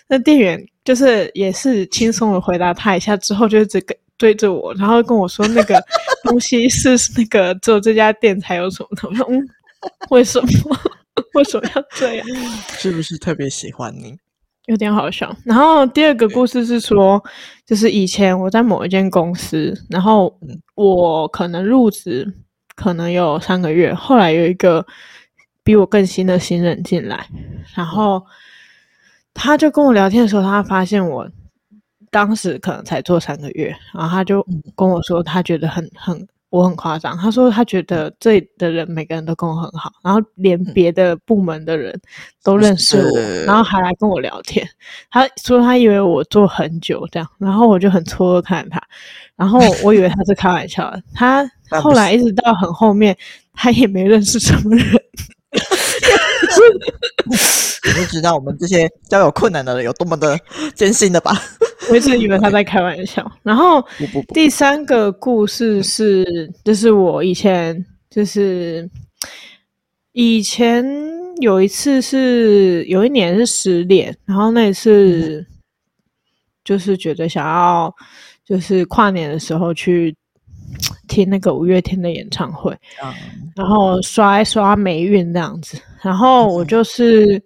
[0.06, 3.96] 那店员就是也是轻松的回答他一下，之后就一直跟。
[4.24, 5.78] 追着我，然后跟我说那个
[6.24, 9.06] 东西是那个只有这家店才有什么的。
[9.12, 9.46] 我说嗯，
[10.08, 10.48] 为什么？
[11.34, 12.26] 为什么要这样？
[12.78, 14.16] 是不是特别喜欢你？
[14.64, 15.36] 有点好笑。
[15.44, 17.22] 然后第二个故事是说，
[17.66, 20.34] 就是以前我在某一间公司，然后
[20.74, 22.26] 我可能入职
[22.74, 24.86] 可能有三个月，后来有一个
[25.62, 27.28] 比我更新的新人进来，
[27.76, 28.24] 然后
[29.34, 31.28] 他就跟我聊天的时候，他发现我。
[32.14, 34.40] 当时可能才做三个月，然后他就
[34.76, 37.18] 跟我说，他觉得很很我很夸张。
[37.18, 42.00] 他说他觉得这里的人每个人都跟我很好，然后连别的部门的人
[42.44, 44.64] 都认识我，然后还来跟我聊天。
[45.10, 48.80] 他说他以为我做很久这样，然后我就很错愕看他，
[49.34, 51.02] 然后我以为他是开玩笑的。
[51.12, 51.44] 他
[51.82, 53.16] 后来一直到很后面，
[53.54, 54.86] 他也没认识什么人。
[57.86, 60.38] 你就知道我们这些交友困难的人有多么的
[60.74, 61.32] 艰辛的吧？
[61.90, 63.30] 我一直以为他在开玩笑。
[63.42, 63.84] 然后
[64.28, 68.88] 第三个故事是，就是我以前就是
[70.12, 70.84] 以前
[71.40, 75.44] 有一次是有一年是失恋，然后那一次
[76.64, 77.94] 就是觉得想要，
[78.46, 80.16] 就是跨年的时候去
[81.06, 83.12] 听那个五月天的演唱会，嗯、
[83.54, 85.76] 然后刷一刷霉运这样子。
[86.04, 87.42] 然后我就是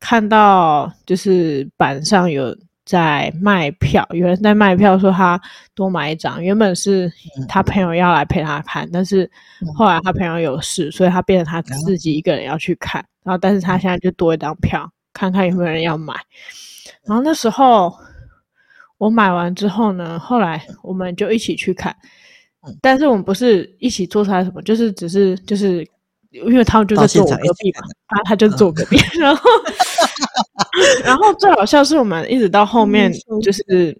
[0.00, 2.54] 看到，就是板上有
[2.84, 5.40] 在卖票，有人在卖票，说他
[5.74, 6.42] 多买一张。
[6.42, 7.10] 原本是
[7.48, 9.30] 他朋友要来陪他看，但是
[9.76, 13.04] 后来他朋友有事，所以他变成他自己一个人要去看。
[13.22, 16.14] 然后，但是他现在就多一张票，看看有没有人要买。
[17.04, 17.94] 然后那时候
[18.98, 21.94] 我买完之后呢，后来我们就一起去看，
[22.80, 25.86] 但是我们不是一起做出来什么，就是只是就是
[26.30, 29.50] 因为他们就在坐我隔壁嘛，他他就坐隔壁，嗯、然后
[31.04, 33.12] 然后最好笑是我们一直到后面
[33.42, 33.96] 就是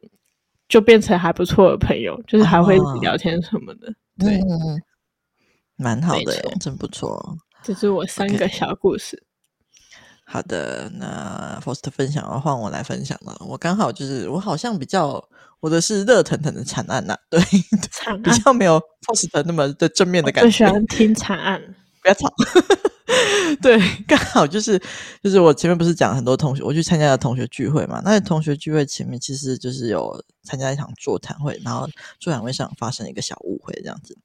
[0.68, 4.80] 就变成还不错的朋友，就是还会一起聊天什么的，哦、对，嗯、
[5.76, 7.36] 蛮好的，真不错。
[7.62, 9.16] 这是我三个小故事。
[9.16, 9.20] Okay.
[10.24, 13.36] 好的，那 First 分享的话，换我来分享了。
[13.40, 15.22] 我刚好就是，我好像比较
[15.58, 17.40] 我的是热腾腾的惨案呐、啊， 对，
[17.90, 20.46] 惨案比较没有 First 那么的正面的感觉。
[20.46, 21.60] 我喜欢听惨案，
[22.03, 22.32] 不要吵。
[23.61, 24.80] 对， 刚好就是
[25.22, 28.01] 就是我前面不是讲很多同学，我去参加了同学聚会嘛。
[28.05, 31.88] 那同学聚会前面其实就是有参加一场座谈会，然后
[32.18, 34.16] 座谈会上发生一个小误会，这样子。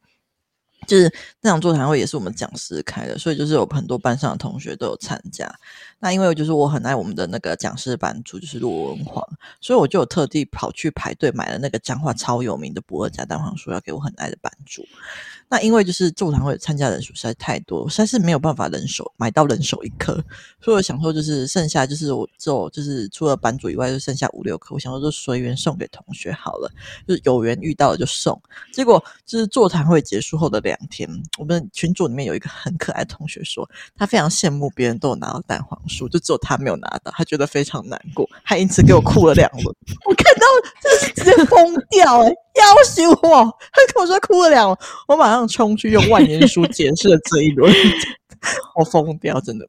[0.85, 1.11] 就是
[1.41, 5.51] 那场座谈会也是我们讲师开的，所以就是有很多班上的同学都有参加。
[5.99, 9.27] 那因为就是我很爱我们的那个讲师班主，就是罗文煌，
[9.59, 14.85] 所以我就有特地跑去排队买了那个彰化超有名的不二家蛋黄酥，要给我很爱的班主。
[15.47, 20.13] 那因为就是座谈会参加人数实在太多，实在是没有办法人手买到人手一颗，
[20.59, 26.71] 所以我想说就是剩下就是我就就是除了班主以外就剩下五六颗，我想说就随缘送给同学好了，
[27.07, 28.39] 就是有缘遇到了就送。
[28.73, 39.75] 结果就是座谈会结束后的两天，我们群组里面有一个很可爱的同学说，他非常羡慕别人都有拿到蛋黄书，就只有他没有拿到，他觉得非常难过，还因此给我哭了两轮。
[40.05, 40.45] 我看到
[40.81, 42.35] 就是直接疯掉哎、欸！
[42.55, 43.19] 要死我！
[43.71, 44.77] 他跟我说哭了两轮，
[45.07, 47.73] 我马上冲去用万言书解释了这一轮，
[48.79, 49.67] 我疯掉，真的。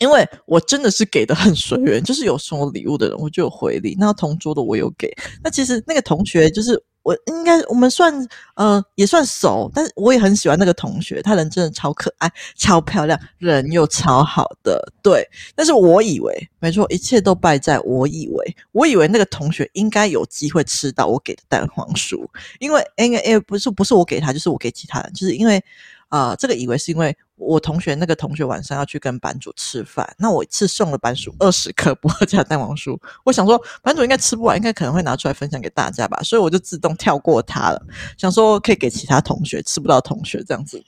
[0.00, 3.96] 因为我真的是给的很随缘，就是有送我礼物的人，我就有回礼。
[3.98, 5.12] 那同桌的我有给。
[5.44, 6.82] 那其实那个同学就是。
[7.02, 8.12] 我应该我们算
[8.54, 14.92] 呃也算熟，但是我也很喜欢那个同学，他人真的超可爱、超漂亮，人又超好的。
[15.02, 22.26] 对，但是我以为没错，一切都败在我以为，我以为那个同学应该有机会吃到我给的蛋黄酥，
[22.58, 25.62] 因为因为不是不是我给他，就是我给其他人，就是因为。
[26.08, 37.82] 啊、呃，这个以为是因为我同学那个同学晚上要去跟版主吃饭，那我一次送了版主二十颗不二家蛋黄酥，我想说版主应该吃不完，应该可能会拿出来分享给大家吧，所以我就自动跳过他了，
[38.16, 40.82] 想说可以给其他同学吃不到同学这样子，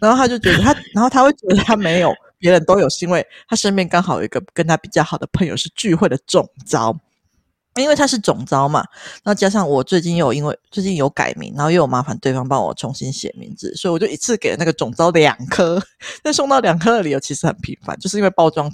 [0.00, 6.98] 然后他就觉得他，然后他会觉得他没有，别人都有，是因为他身边刚好有一个跟他比较好的朋友是聚会的总召。
[7.76, 8.84] 因为他是总招嘛，
[9.24, 15.80] 那加上我最近又因为最近有改名，然后又有麻烦对方帮我重新写名字，所以我就一次给了那个总招两颗。
[16.22, 18.70] 但送到两颗的理由其实很平凡，就是因为包装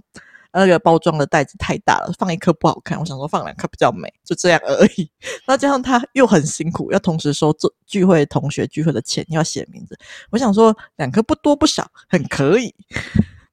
[0.52, 5.10] 那个包装的袋子太大了，放一颗不好看，我想说放两颗比较美，就这样而已。
[5.46, 9.98] 那加上他又很辛苦，要同时收做聚会同学聚会的钱，要写名字，
[10.30, 12.74] 我想说两颗不多不少，很可以。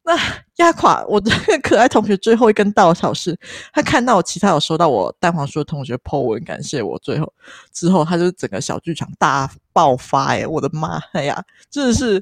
[0.06, 0.18] 那
[0.58, 3.38] 压垮我这个可爱同学最后一根稻草是，
[3.72, 7.34] 他看到我其他有收到我蛋黄酥的同学 po 文感谢我，最后
[7.72, 12.18] 之后他就整个小剧场大爆发哎，我的妈呀，真的是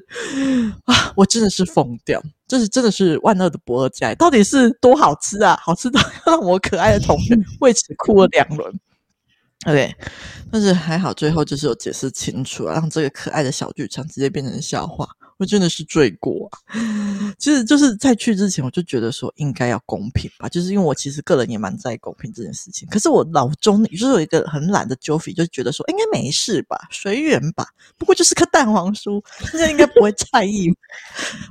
[0.84, 8.72] 啊，我真的是疯掉，这是真的是万恶的不二家，到底是多好吃啊，好吃到让我可爱的同学为此哭了两轮。
[9.66, 9.92] OK，
[10.52, 15.08] 但是还好最后就是有解释清楚啊，让这个可爱的小剧场直接变成笑话。
[15.46, 16.58] 真的是罪过啊！
[17.38, 22.88] 其实就是在去之前，我就觉得说应该要公平吧，就是因为我其实个人也蛮在意公平这件事情。
[22.88, 27.66] 可是我脑中就是有一个很懒的 Joffy，就觉得说应该没事吧，随缘吧，
[27.98, 29.22] 不过就是颗蛋黄酥，
[29.52, 30.72] 大家应该不会在意。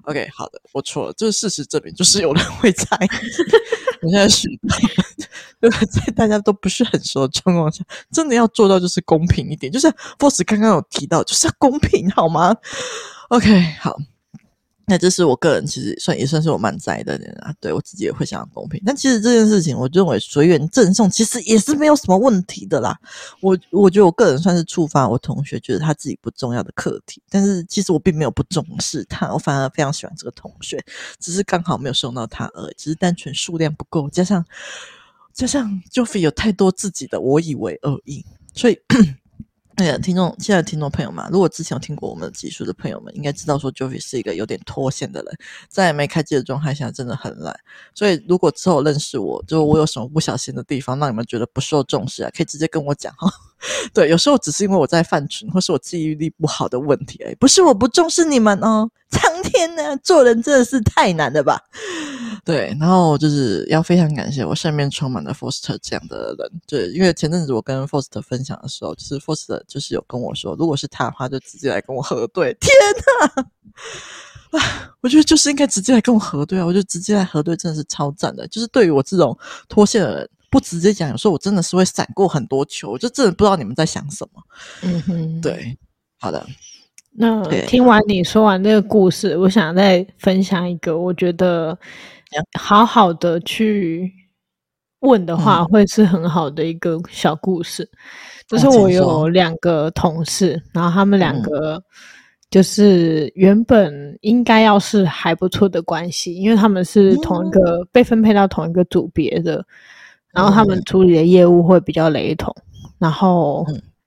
[0.04, 2.86] OK，好的，我错了，就是事实证明，就是有人会在。
[4.04, 4.48] 我现在是
[5.62, 12.56] 在大家都不是很熟的状况下，真的要做到就是公平一点，就是 Boss 刚刚有提到，就是要公平好吗
[13.32, 13.98] ？OK，好，
[14.88, 18.82] 那这是我个人其实算也算是我蛮在的人啊，对我自己也会想要公平。
[18.86, 23.00] 但其实这件事情，我认为随缘赠送其实也是没有什么问题的啦。
[23.40, 30.84] 我我觉得我个人算是触发我同学觉得他自己不重要的课题，但是其实我并没有不重视他，我反而非常喜欢这个同学，
[31.18, 34.46] 只是刚好没有送到他而已，只是单纯数量不够，加上
[35.34, 38.78] 加上 Joffy 有太多自己的我以为而已，所以。
[39.84, 45.36] 那个听众，现在听众朋友们，如果之前有听过我们的集数的朋友们，应该知道说 Jofie 是一个有点脱线的人，
[45.70, 47.60] 在没开机的状态下真的很懒。
[47.96, 53.28] 所以如果之后认识我，就我有什么不小心的地方，让你们觉得不受重视啊，可以直接跟我讲哈。
[53.92, 58.88] 对，有时候只是因为我在犯蠢，或是我记忆力不好的问题，而已，不是我不重视你们哦。
[59.10, 61.60] 苍天呐，做人真的是太难了吧？
[62.44, 72.56] 对，然后就是要非常感谢我身边充满了 Foster 这样的人，对，因为前阵子我跟 Foster 分享的时候，就是 Foster 就是有跟我说，如果是他的话，就直接来跟我核对。
[72.60, 72.72] 天
[73.36, 76.66] 呐，啊， 我觉得就是应该直接来跟我核对啊！
[76.66, 79.38] 我觉得直接来核对真的是超赞的，就是对于我这种
[79.68, 80.30] 脱线的人。
[80.52, 84.44] 不直接讲，有时候我真的是会闪过很多球，我就真的不知道你们在想什么。
[84.82, 85.78] 嗯哼，对，
[86.20, 86.46] 好的。
[87.14, 91.80] 那听完你说完这个故事，我想再分享一个，我觉得
[92.60, 94.12] 好好的去
[95.00, 97.84] 问的话，会是很好的一个小故事。
[97.84, 97.98] 嗯、
[98.48, 101.82] 就是我有两个同事，然后他们两个
[102.50, 109.66] 就是原本应该要是还不错的关系，因为他们是同一个、嗯、被分配到同一个组别的。
[110.34, 112.56] 然后他们处理的业务会比较雷同，
[112.98, 113.66] 然后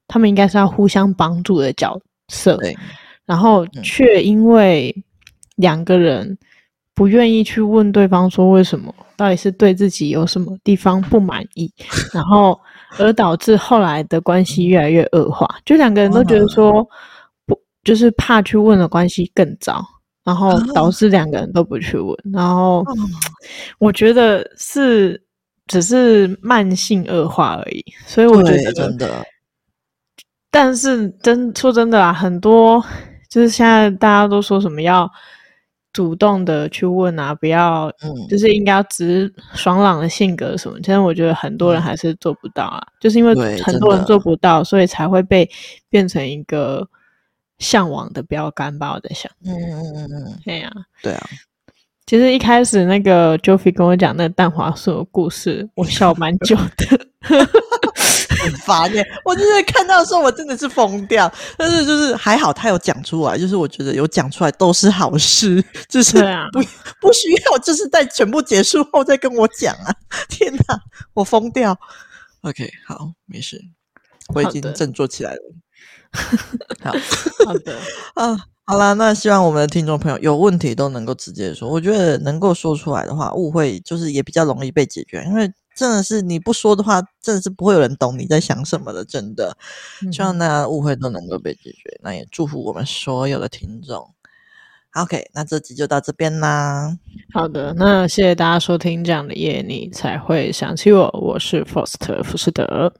[0.08, 2.58] 他们应该是要互相帮助的角色，
[3.26, 5.04] 然后却因为
[5.56, 6.38] 两个人
[6.94, 11.70] 不愿意去问对方说为什么，到底是对自己有什么地方不满意，
[12.14, 12.58] 然后
[12.98, 16.86] 而导致后来的关系越来越恶化，就两个人都觉得说
[17.46, 19.84] 不，就是怕去问的关系更糟，
[20.24, 22.84] 然后导致两个人都不去问，然后
[23.78, 25.20] 我觉得是。
[25.66, 29.24] 只是慢性恶化而已，所以我觉得真的。
[30.50, 32.84] 但是真说真的啊，很多
[33.30, 35.10] 就是现在大家都说什么要
[35.94, 40.78] 主动的去问啊，不要，嗯，就是应该要直爽朗的性格什么。
[40.80, 43.32] 其实我觉得很多人还是做不到啊，嗯、就是因为
[43.62, 45.48] 很多人做不到，所以才会被
[45.88, 46.86] 变成一个
[47.58, 48.92] 向往的标杆吧。
[48.92, 50.70] 我在想，嗯嗯嗯嗯，对呀，
[51.00, 51.22] 对啊。
[52.06, 57.06] 其实一开始那个 Jofie 跟我讲那个蛋黄酥的故事，我笑蛮久的，
[58.44, 59.04] 很烦耶。
[59.24, 61.32] 我就是看到的时候，我真的是疯掉。
[61.56, 66.18] 但是就是还好他有讲出来，就是我觉得有讲出来都是好事，就是
[66.52, 66.60] 不
[67.00, 69.94] 不需要，就是在全部结束后再跟我讲啊！
[70.28, 70.78] 天哪，
[71.14, 71.78] 我疯掉。
[72.42, 73.60] OK，好，没事，
[74.34, 75.40] 我已经振作起来了。
[76.84, 76.92] 好
[77.46, 77.76] 好的
[78.14, 78.36] 啊。
[78.66, 81.68] 好啦，那希望我们的听众朋友有问题都能够直接说。
[81.68, 85.22] 我觉得能够说出来的话，误会就是也比较容易被解决。
[85.26, 89.04] 因为真的是你不说的话，真的是不会有人懂你在想什么的。
[89.04, 89.56] 真的，
[90.12, 91.98] 希望大家误会都能够被解决。
[92.02, 94.08] 那也祝福我们所有的听众。
[94.92, 96.96] OK，那这集就到这边啦。
[97.32, 99.02] 好的，那谢谢大家收听。
[99.02, 101.10] 这样的夜你才会想起我。
[101.20, 102.92] 我是 Foster 福士德，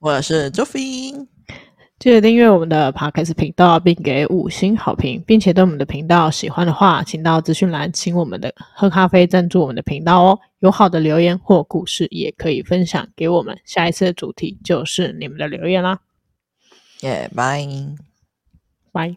[0.00, 1.33] 我是 Jofie。
[2.04, 10.38] 记得订阅我们的 Podcast 频道，并给五星好评，并且对我们的频道喜欢的话，请到资讯栏请我们的喝咖啡赞助我们的频道哦。
[10.58, 13.58] 有好的留言或故事，也可以分享给我们。
[13.64, 15.98] 下一次的主题就是你们的留言啦。
[17.00, 17.66] 耶，拜
[18.92, 19.16] 拜。